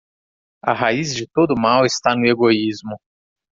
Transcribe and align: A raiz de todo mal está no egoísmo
A 0.63 0.73
raiz 0.73 1.13
de 1.13 1.27
todo 1.31 1.53
mal 1.55 1.85
está 1.85 2.15
no 2.15 2.25
egoísmo 2.25 2.97